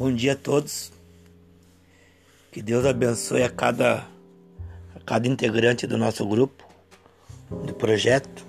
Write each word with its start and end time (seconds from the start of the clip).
Bom 0.00 0.14
dia 0.14 0.32
a 0.32 0.34
todos. 0.34 0.90
Que 2.50 2.62
Deus 2.62 2.86
abençoe 2.86 3.42
a 3.42 3.50
cada, 3.50 4.06
a 4.96 5.00
cada 5.04 5.28
integrante 5.28 5.86
do 5.86 5.98
nosso 5.98 6.24
grupo, 6.24 6.64
do 7.50 7.74
projeto. 7.74 8.46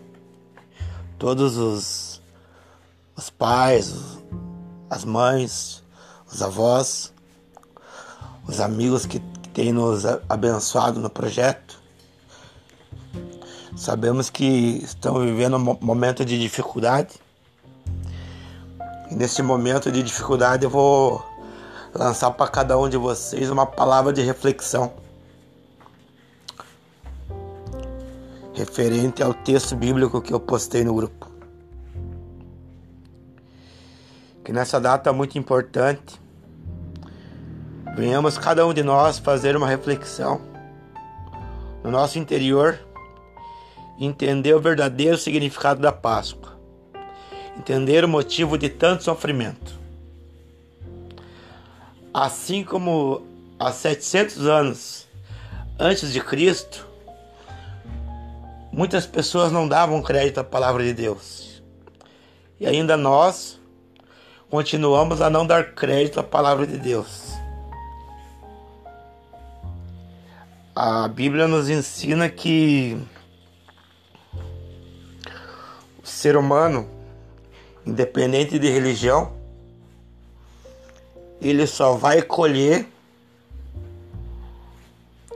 Todos 1.19 1.57
os, 1.57 2.21
os 3.17 3.29
pais, 3.29 3.93
as 4.89 5.03
mães, 5.03 5.83
os 6.25 6.41
avós, 6.41 7.11
os 8.47 8.61
amigos 8.61 9.05
que, 9.05 9.19
que 9.19 9.49
têm 9.49 9.73
nos 9.73 10.05
abençoado 10.29 11.01
no 11.01 11.09
projeto. 11.09 11.81
Sabemos 13.75 14.29
que 14.29 14.79
estão 14.81 15.19
vivendo 15.19 15.57
um 15.57 15.77
momento 15.81 16.23
de 16.23 16.39
dificuldade. 16.39 17.19
E 19.11 19.15
nesse 19.15 19.41
momento 19.41 19.91
de 19.91 20.01
dificuldade 20.01 20.63
eu 20.63 20.69
vou 20.69 21.29
lançar 21.93 22.31
para 22.31 22.49
cada 22.49 22.77
um 22.77 22.87
de 22.87 22.97
vocês 22.97 23.49
uma 23.49 23.65
palavra 23.65 24.13
de 24.13 24.21
reflexão 24.21 24.93
referente 28.53 29.21
ao 29.23 29.33
texto 29.33 29.75
bíblico 29.75 30.21
que 30.21 30.33
eu 30.33 30.39
postei 30.39 30.83
no 30.83 30.93
grupo. 30.93 31.29
Que 34.43 34.51
nessa 34.51 34.79
data 34.79 35.11
muito 35.11 35.37
importante, 35.37 36.19
venhamos 37.95 38.37
cada 38.37 38.65
um 38.65 38.73
de 38.73 38.83
nós 38.83 39.17
fazer 39.19 39.55
uma 39.55 39.67
reflexão 39.67 40.41
no 41.83 41.91
nosso 41.91 42.19
interior, 42.19 42.79
entender 43.99 44.53
o 44.53 44.61
verdadeiro 44.61 45.17
significado 45.17 45.81
da 45.81 45.91
Páscoa, 45.91 46.57
entender 47.57 48.03
o 48.03 48.09
motivo 48.09 48.57
de 48.57 48.69
tanto 48.69 49.03
sofrimento 49.03 49.80
Assim 52.13 52.63
como 52.63 53.25
há 53.57 53.71
700 53.71 54.45
anos 54.45 55.07
antes 55.79 56.11
de 56.11 56.19
Cristo, 56.19 56.85
muitas 58.71 59.05
pessoas 59.05 59.51
não 59.51 59.67
davam 59.67 60.01
crédito 60.01 60.39
à 60.39 60.43
palavra 60.43 60.83
de 60.83 60.93
Deus. 60.93 61.63
E 62.59 62.67
ainda 62.67 62.97
nós 62.97 63.59
continuamos 64.49 65.21
a 65.21 65.29
não 65.29 65.47
dar 65.47 65.73
crédito 65.73 66.19
à 66.19 66.23
palavra 66.23 66.67
de 66.67 66.77
Deus. 66.77 67.31
A 70.75 71.07
Bíblia 71.07 71.47
nos 71.47 71.69
ensina 71.69 72.29
que 72.29 72.97
o 76.03 76.05
ser 76.05 76.35
humano, 76.35 76.89
independente 77.85 78.59
de 78.59 78.69
religião, 78.69 79.40
ele 81.41 81.65
só 81.65 81.95
vai 81.95 82.21
colher 82.21 82.87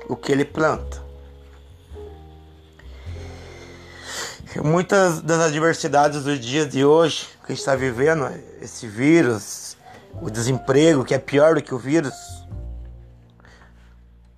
o 0.07 0.15
que 0.15 0.31
ele 0.31 0.45
planta. 0.45 1.03
Muitas 4.63 5.21
das 5.21 5.39
adversidades 5.41 6.23
do 6.23 6.37
dia 6.37 6.65
de 6.65 6.85
hoje 6.85 7.27
que 7.43 7.51
a 7.51 7.55
gente 7.55 7.59
está 7.59 7.75
vivendo, 7.75 8.25
esse 8.61 8.87
vírus, 8.87 9.75
o 10.21 10.29
desemprego, 10.29 11.03
que 11.03 11.13
é 11.13 11.19
pior 11.19 11.55
do 11.55 11.61
que 11.61 11.73
o 11.73 11.79
vírus. 11.79 12.13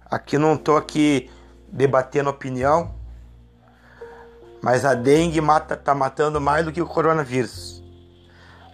Aqui 0.10 0.38
não 0.38 0.56
estou 0.56 0.78
aqui 0.78 1.30
debatendo 1.68 2.30
opinião, 2.30 2.96
mas 4.62 4.86
a 4.86 4.96
dengue 4.96 5.40
mata, 5.42 5.78
tá 5.78 5.94
matando 5.94 6.42
mais 6.42 6.66
do 6.66 6.72
que 6.72 6.82
o 6.82 6.88
coronavírus. 6.88 7.84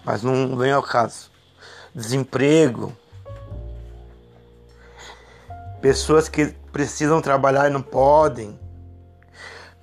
Mas 0.06 0.22
não 0.24 0.56
vem 0.56 0.72
ao 0.72 0.84
caso 0.84 1.33
desemprego, 1.94 2.96
pessoas 5.82 6.28
que 6.28 6.48
precisam 6.72 7.22
trabalhar 7.22 7.70
e 7.70 7.74
não 7.74 7.82
podem, 7.82 8.60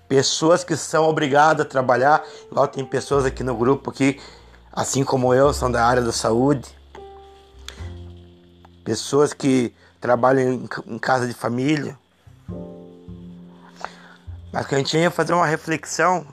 pessoas 0.09 0.65
que 0.65 0.76
são 0.76 1.04
obrigadas 1.04 1.65
a 1.65 1.69
trabalhar, 1.69 2.25
igual 2.50 2.66
tem 2.66 2.84
pessoas 2.84 3.25
aqui 3.25 3.44
no 3.44 3.54
grupo 3.54 3.93
que, 3.93 4.21
assim 4.72 5.04
como 5.04 5.32
eu, 5.32 5.53
são 5.53 5.71
da 5.71 5.87
área 5.87 6.03
da 6.03 6.12
saúde, 6.12 6.69
pessoas 8.84 9.32
que 9.32 9.72
trabalham 10.00 10.66
em 10.87 10.98
casa 10.98 11.28
de 11.28 11.34
família. 11.34 11.97
Mas 14.53 14.66
que 14.66 14.75
a 14.75 14.78
gente 14.78 14.97
ia 14.97 15.10
fazer 15.12 15.32
uma 15.32 15.47
reflexão 15.47 16.27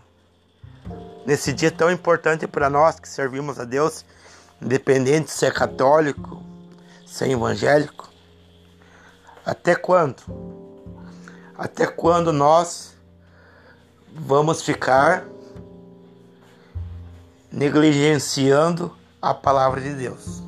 nesse 1.23 1.53
dia 1.53 1.69
tão 1.69 1.91
importante 1.91 2.47
para 2.47 2.69
nós 2.69 2.99
que 2.99 3.07
servimos 3.07 3.59
a 3.59 3.63
Deus 3.63 4.03
independente 4.61 5.31
se 5.31 5.45
é 5.45 5.51
católico, 5.51 6.43
se 7.05 7.23
é 7.23 7.31
evangélico. 7.31 8.09
Até 9.45 9.75
quando? 9.75 10.23
Até 11.57 11.87
quando 11.87 12.33
nós 12.33 12.95
vamos 14.13 14.61
ficar 14.61 15.25
negligenciando 17.51 18.95
a 19.21 19.33
palavra 19.33 19.79
de 19.81 19.93
Deus? 19.93 20.43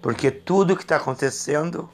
Porque 0.00 0.30
tudo 0.30 0.76
que 0.76 0.82
está 0.82 0.96
acontecendo 0.96 1.88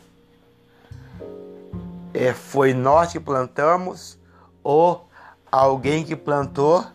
é, 2.14 2.32
foi 2.32 2.72
nós 2.75 3.12
que 3.12 3.20
plantamos 3.20 4.19
ou 4.62 5.09
alguém 5.50 6.04
que 6.04 6.14
plantou 6.14 6.87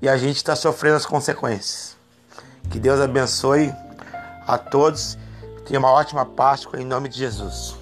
e 0.00 0.08
a 0.08 0.16
gente 0.16 0.36
está 0.36 0.54
sofrendo 0.54 0.96
as 0.96 1.06
consequências. 1.06 1.99
Que 2.70 2.78
Deus 2.78 3.00
abençoe 3.00 3.74
a 4.46 4.56
todos. 4.56 5.18
Tenha 5.66 5.80
uma 5.80 5.90
ótima 5.90 6.24
Páscoa 6.24 6.80
em 6.80 6.84
nome 6.84 7.08
de 7.08 7.18
Jesus. 7.18 7.79